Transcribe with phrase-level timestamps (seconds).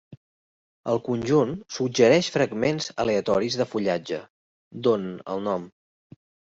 [0.93, 4.23] El conjunt suggereix fragments aleatoris de fullatge,
[4.89, 5.75] d'on el nom.